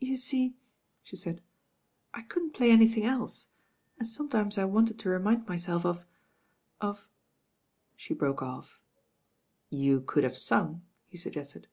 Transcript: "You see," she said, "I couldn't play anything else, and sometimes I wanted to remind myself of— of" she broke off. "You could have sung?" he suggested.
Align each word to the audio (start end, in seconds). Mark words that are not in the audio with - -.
"You 0.00 0.16
see," 0.16 0.54
she 1.02 1.14
said, 1.16 1.42
"I 2.14 2.22
couldn't 2.22 2.54
play 2.54 2.70
anything 2.70 3.04
else, 3.04 3.48
and 3.98 4.08
sometimes 4.08 4.56
I 4.56 4.64
wanted 4.64 4.98
to 4.98 5.10
remind 5.10 5.46
myself 5.46 5.84
of— 5.84 6.06
of" 6.80 7.06
she 7.94 8.14
broke 8.14 8.40
off. 8.40 8.80
"You 9.68 10.00
could 10.00 10.24
have 10.24 10.38
sung?" 10.38 10.86
he 11.06 11.18
suggested. 11.18 11.68